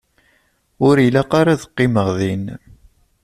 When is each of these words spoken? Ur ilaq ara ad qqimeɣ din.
Ur 0.87 0.95
ilaq 1.05 1.31
ara 1.39 1.51
ad 1.53 1.61
qqimeɣ 1.69 2.07
din. 2.19 2.43